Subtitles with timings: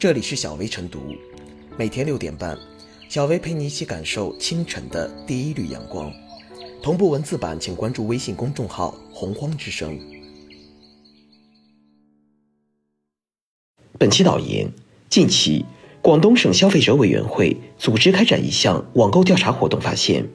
[0.00, 0.98] 这里是小薇晨读，
[1.76, 2.56] 每天六点半，
[3.10, 6.10] 小薇陪你一起感受清晨的第一缕阳光。
[6.82, 10.00] 同步文字版，请关注微信公众号“洪荒之声”。
[14.00, 14.72] 本期导言：
[15.10, 15.66] 近期，
[16.00, 20.26] 广东省消费者委员会组织开展一项网购调查活动，发现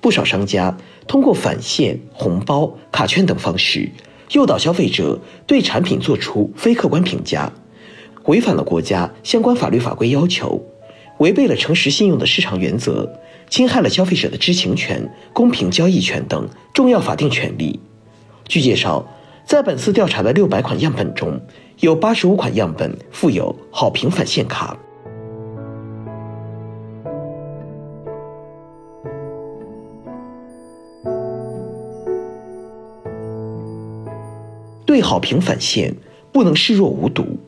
[0.00, 0.76] 不少商家
[1.06, 3.88] 通过返现、红包、卡券等方式，
[4.32, 7.52] 诱导消费者对产品做出非客观评价。
[8.26, 10.60] 违反了国家相关法律法规要求，
[11.18, 13.08] 违背了诚实信用的市场原则，
[13.48, 17.80] 侵害了消费者的知情权、公平交易权等重要法定权利。
[18.46, 19.04] 据介绍，
[19.44, 21.40] 在本次调查的六百款样本中，
[21.80, 24.76] 有八十五款样本附有好评返现卡。
[34.84, 35.94] 对好评返现
[36.32, 37.38] 不能视若无睹。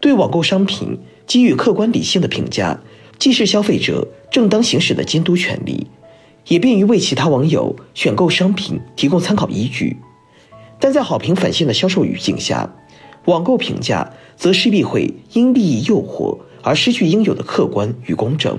[0.00, 2.80] 对网购商品给予客观理性的评价，
[3.18, 5.86] 既是消费者正当行使的监督权利，
[6.46, 9.96] 也便于为其他网友选购商品提供参考依据。
[10.78, 12.72] 但在好评返现的销售语境下，
[13.24, 18.56] 网购评价则势必会因利益诱惑而失去应有的客观与公正。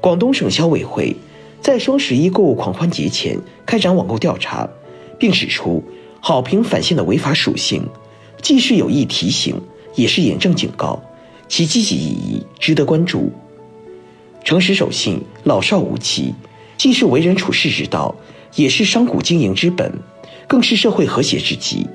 [0.00, 1.14] 广东省消委会
[1.60, 4.68] 在双十一购物狂欢节前开展网购调查，
[5.18, 5.84] 并指出
[6.20, 7.86] 好评返现的违法属性，
[8.40, 9.60] 既是有意提醒。
[9.94, 11.02] 也是严正警告，
[11.48, 13.32] 其积极意义值得关注。
[14.44, 16.34] 诚实守信，老少无欺，
[16.76, 18.14] 既是为人处事之道，
[18.56, 19.92] 也是商贾经营之本，
[20.48, 21.86] 更是社会和谐之基。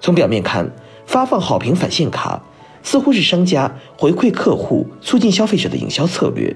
[0.00, 0.70] 从表面看，
[1.06, 2.42] 发放好评返现卡
[2.82, 6.54] 似乎是商家回馈客户、促进消费者的营销策略，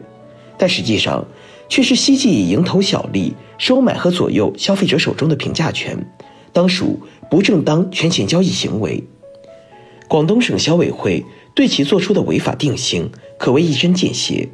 [0.56, 1.24] 但实际上
[1.68, 5.98] 却是希冀以蝇头小利收买和左右消费者手中的评价权，
[6.52, 6.98] 当属
[7.30, 9.02] 不正当权钱交易行为。
[10.08, 11.22] 广东省消委会
[11.54, 14.48] 对其作出的违法定性可谓一针见血，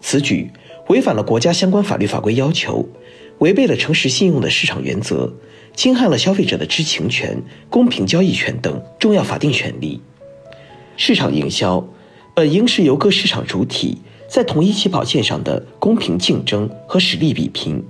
[0.00, 0.50] 此举
[0.88, 2.84] 违反了国家相关法律法规要求，
[3.38, 5.32] 违背了诚实信用的市场原则，
[5.76, 7.40] 侵害了消费者的知情权、
[7.70, 10.00] 公平交易权等重要法定权利。
[10.96, 11.86] 市场营销
[12.34, 17.80] 本应是由各市场主体在同一起跑线上的公平竞争和实力比拼，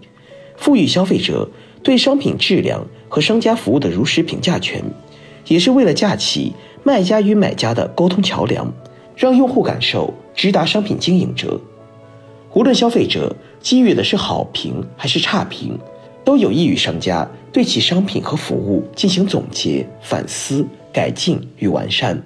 [0.58, 1.48] 赋予消费者
[1.82, 4.82] 对商品质量和商家服务的如实评价权，
[5.48, 6.52] 也是为了架起。
[6.84, 8.72] 卖家与买家的沟通桥梁，
[9.16, 11.60] 让用户感受直达商品经营者。
[12.54, 15.76] 无论消费者给予的是好评还是差评，
[16.24, 22.22] 都有益于商家对其商品和服务进行总结、反思、改进与完善。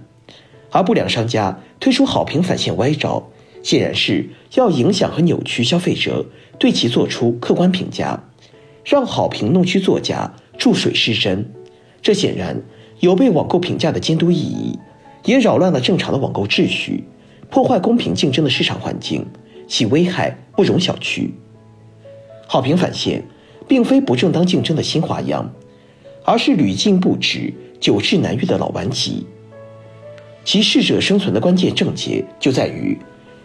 [0.70, 3.26] 而不良商家推出好评返现歪招，
[3.62, 6.26] 显然是要影响和扭曲消费者
[6.58, 8.22] 对其做出客观评价，
[8.84, 11.50] 让好评弄虚作假、注水失真。
[12.02, 12.62] 这显然。
[13.00, 14.78] 有被网购评价的监督意义，
[15.24, 17.04] 也扰乱了正常的网购秩序，
[17.50, 19.26] 破坏公平竞争的市场环境，
[19.66, 21.30] 其危害不容小觑。
[22.46, 23.22] 好评返现
[23.66, 25.50] 并非不正当竞争的新花样，
[26.24, 29.26] 而是屡禁不止、久治难愈的老顽疾。
[30.44, 32.98] 其适者生存的关键症结就在于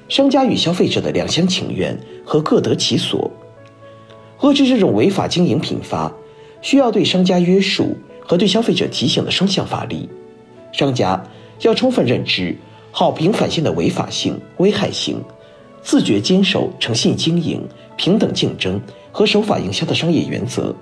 [0.09, 3.31] 商家与消费者的两厢情愿和各得其所。
[4.39, 6.11] 遏制这种违法经营频发，
[6.61, 7.95] 需要对商家约束。
[8.25, 10.09] 和对消费者提醒的双向发力，
[10.71, 11.23] 商家
[11.61, 12.57] 要充分认知
[12.91, 15.23] 好评返现的违法性、危害性，
[15.81, 17.63] 自觉坚守诚信经营、
[17.95, 18.81] 平等竞争
[19.11, 20.75] 和守法营销的商业原则，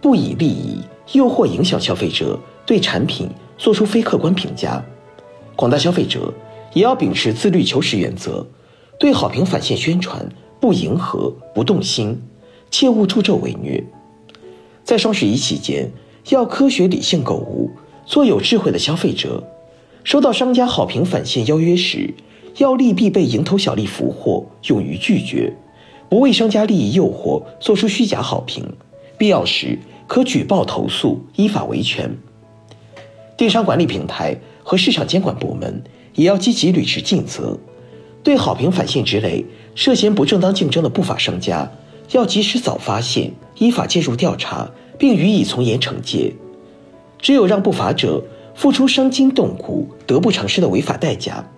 [0.00, 0.80] 不以利益
[1.12, 4.84] 诱惑影响消费者对产品做出非客观评价。
[5.54, 6.34] 广大消费者
[6.74, 8.44] 也要秉持自律求实原则，
[8.98, 10.28] 对好评返现宣传
[10.60, 12.20] 不迎合、不动心，
[12.68, 13.82] 切勿助纣为虐。
[14.82, 15.88] 在双十一期间。
[16.28, 17.70] 要科学理性购物，
[18.04, 19.42] 做有智慧的消费者。
[20.04, 22.12] 收到商家好评返现邀约时，
[22.58, 25.52] 要利弊被蝇头小利俘获，勇于拒绝，
[26.08, 28.64] 不为商家利益诱惑做出虚假好评。
[29.16, 32.14] 必要时可举报投诉，依法维权。
[33.36, 35.82] 电商管理平台和市场监管部门
[36.14, 37.58] 也要积极履职尽责，
[38.22, 39.44] 对好评返现之类
[39.74, 41.70] 涉嫌不正当竞争的不法商家，
[42.12, 44.70] 要及时早发现，依法介入调查。
[44.98, 46.34] 并予以从严惩戒，
[47.18, 48.22] 只有让不法者
[48.54, 51.48] 付出伤筋动骨、得不偿失的违法代价，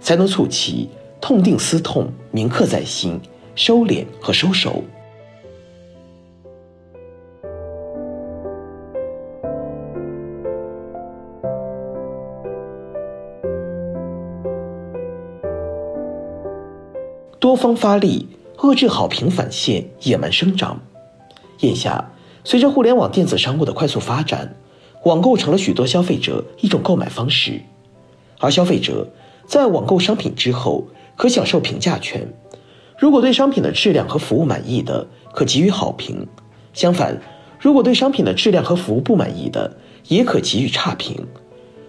[0.00, 3.18] 才能促其痛定思痛、铭刻在心、
[3.54, 4.84] 收敛和收手。
[17.38, 20.78] 多方发力，遏制好评返现野蛮生长。
[21.60, 22.12] 眼下。
[22.44, 24.56] 随着互联网电子商务的快速发展，
[25.04, 27.60] 网购成了许多消费者一种购买方式，
[28.38, 29.08] 而消费者
[29.46, 32.26] 在网购商品之后可享受评价权。
[32.98, 36.26] 如果对商品的质量和服务满意的，可给予好评；
[36.74, 37.18] 相反，
[37.58, 39.76] 如果对商品的质量和服务不满意的，
[40.08, 41.26] 也可给予差评。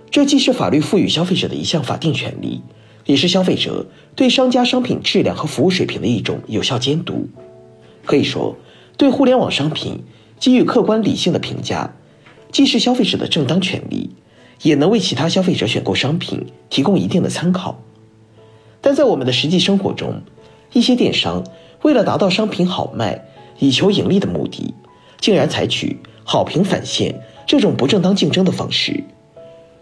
[0.09, 2.61] 这既是法律赋予消费者的一项法定权利，
[3.05, 7.27] 也是消费者对商家商品质量和服务水平的一种有效监督。
[8.05, 8.55] 可以说，
[8.97, 10.03] 对互联网商品
[10.41, 11.93] 给予客观理性的评价，
[12.51, 14.09] 既是消费者的正当权利，
[14.63, 17.79] 也能为其他消费者选购商品提供一定的参考。
[18.81, 20.23] 但在我们的实际生活中，
[20.73, 21.43] 一些电商
[21.83, 23.23] 为了达到商品好卖、
[23.59, 24.73] 以求盈利的目的，
[25.19, 29.03] 竟然采取好评返现这种不正当竞争的方式，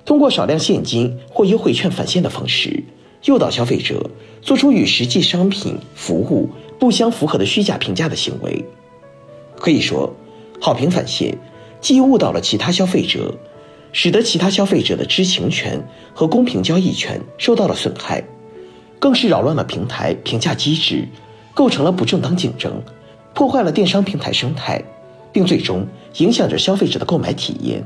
[0.03, 2.83] 通过少量现金或优惠券返现的方式，
[3.23, 4.09] 诱导消费者
[4.41, 8.65] 做出与实际商品服务不相符合的虚假评价的行为。
[9.55, 10.13] 可以说，
[10.59, 11.37] 好评返现
[11.81, 13.33] 既误导了其他消费者，
[13.91, 15.81] 使得其他消费者的知情权
[16.13, 18.23] 和公平交易权受到了损害，
[18.99, 21.07] 更是扰乱了平台评价机制，
[21.53, 22.81] 构成了不正当竞争，
[23.33, 24.83] 破坏了电商平台生态。
[25.31, 25.85] 并最终
[26.17, 27.85] 影响着消费者的购买体验。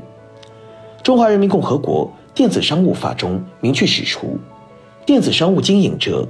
[1.02, 4.38] 中华人民共和国电子商务法中明确指出，
[5.04, 6.26] 电子商务经营者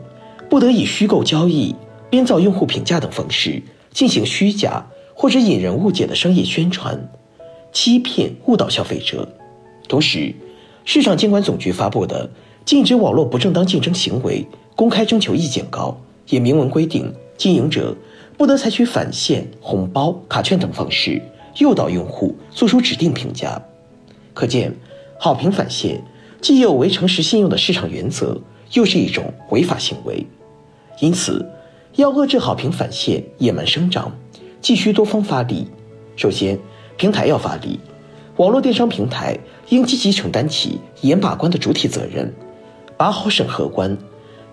[0.51, 1.73] 不得以虚构交易、
[2.11, 3.63] 编造用户评价等方式
[3.93, 7.09] 进行虚假或者引人误解的商业宣传，
[7.73, 9.29] 欺骗误导消费者。
[9.89, 10.35] 同时，
[10.85, 12.27] 市场监管总局发布的
[12.65, 15.97] 《禁止网络不正当竞争行为公开征求意见稿》
[16.33, 17.97] 也明文规定，经营者。
[18.37, 21.23] 不得采取返现、红包、卡券等方式
[21.59, 23.63] 诱导用户做出指定评价。
[24.33, 24.75] 可见，
[25.21, 26.03] 好评返现
[26.41, 28.37] 既有违诚实信用的市场原则，
[28.73, 30.27] 又是一种违法行为。
[30.99, 31.49] 因此，
[31.95, 34.13] 要遏制好评返现野蛮生长，
[34.65, 35.67] 继续多方发力。
[36.17, 36.59] 首先，
[36.97, 37.79] 平台要发力，
[38.39, 39.39] 网络电商平台
[39.69, 42.33] 应积极承担起严把关的主体责任，
[42.97, 43.95] 把好审核关。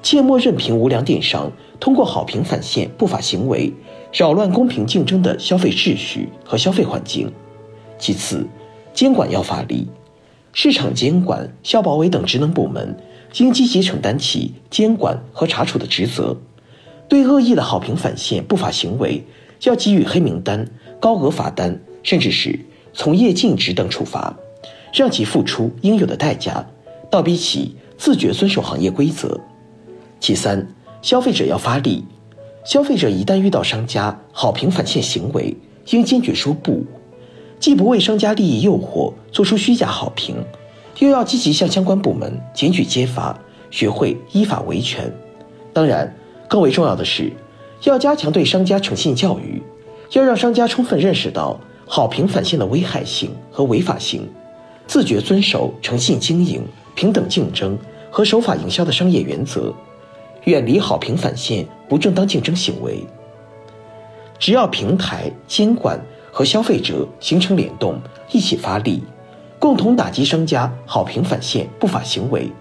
[0.04, 1.50] 切莫任凭无良电商
[1.80, 3.72] 通过好评返现不法行为，
[4.12, 7.32] 扰乱公平竞争的消费秩序和消费环境。
[7.98, 8.46] 其次，
[8.94, 9.88] 监管要发力，
[10.52, 12.98] 市场监管、消保委等职能部门
[13.38, 16.36] 应积极承担起监管和查处的职责，
[17.08, 19.24] 对恶意的好评返现不法行为，
[19.64, 20.68] 要给予黑名单、
[21.00, 22.60] 高额罚单，甚至是
[22.94, 24.36] 从业禁止等处罚，
[24.94, 26.66] 让其付出应有的代价，
[27.10, 29.40] 倒逼其自觉遵守行业规则。
[30.20, 30.68] 其三，
[31.02, 32.04] 消费者要发力。
[32.64, 35.56] 消费者一旦遇到商家好评返现行为，
[35.90, 36.84] 应坚决说不，
[37.60, 40.36] 既不为商家利益诱惑做出虚假好评，
[41.00, 43.36] 又要积极向相关部门检举揭发，
[43.72, 45.12] 学会依法维权。
[45.74, 46.16] 当然，
[46.48, 47.32] 更为重要的是，
[47.84, 49.62] 要加强对商家诚信教育，
[50.12, 54.30] 要让商家充分认识到好评返现的危害性和违法性，
[54.88, 56.62] 自觉遵守诚信经营、
[56.96, 57.78] 平等竞争
[58.12, 59.74] 和守法营销的商业原则。
[60.46, 63.06] 远离好评返现不正当竞争行为。
[64.40, 68.02] 只要平台监管和消费者形成联动，
[68.32, 69.04] 一起发力，
[69.60, 72.52] 共同打击商家好评返现不法行为，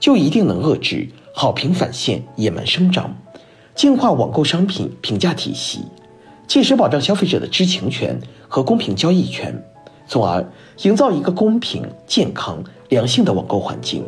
[0.00, 3.16] 就一定能遏制好评返现野蛮生长，
[3.80, 5.86] 净化网购商品评价体系，
[6.46, 9.64] 切实保障消费者的知情权和公平交易权，
[10.06, 10.46] 从而
[10.82, 14.04] 营造一个公平、健康、良性的网购环境。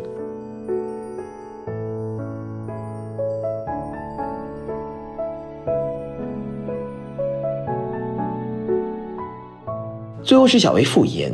[10.22, 11.32] 最后是小薇复言，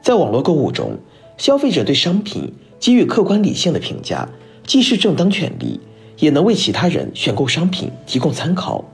[0.00, 0.96] 在网络购物中，
[1.36, 4.26] 消费者对商品给予客观理性的评价，
[4.66, 5.78] 既是正当权利，
[6.18, 8.84] 也能为其他人选购商品提供参考。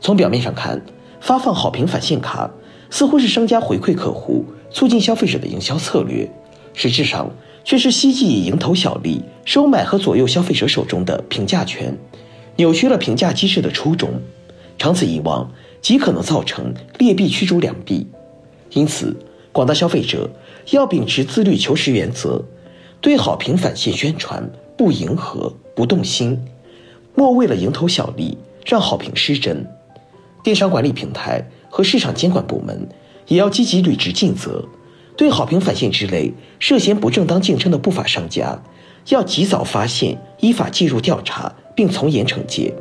[0.00, 0.80] 从表面上看，
[1.20, 2.50] 发放好评返现卡
[2.90, 6.30] 似乎是商家回馈客户、促进消费者的营销策略，
[6.74, 7.30] 实质上
[7.64, 11.96] 却是希冀以蝇头小利收买和左右消费者手中的评价权，
[12.56, 14.10] 扭曲了评价机制的初衷。
[14.78, 15.50] 长此以往，
[15.80, 18.06] 极可能造成劣币驱逐良币。
[18.70, 19.16] 因此，
[19.50, 20.30] 广大消费者
[20.70, 22.44] 要秉持自律求实原则，
[23.00, 24.48] 对好评返现宣传
[24.78, 26.40] 不迎合、不动心，
[27.16, 29.66] 莫为了蝇头小利让好评失真。
[30.44, 32.88] 电商管理平台和市场监管部门
[33.26, 34.64] 也要积极履职尽责，
[35.16, 38.62] 对好评返现之类涉嫌不正当竞争的不法商家，
[39.08, 42.72] 要及早发现、依法介入调查并从严惩戒。